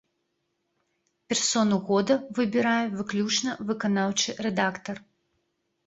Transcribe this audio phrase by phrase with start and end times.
[1.33, 4.97] Персону года выбірае выключна выканаўчы рэдактар.